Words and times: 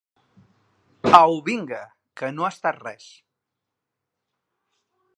Au 1.17 1.35
vinga, 1.51 1.83
que 2.23 2.31
no 2.39 2.49
ha 2.49 2.51
estat 2.57 2.83
res. 2.89 3.09